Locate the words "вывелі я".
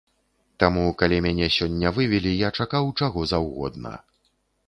1.99-2.49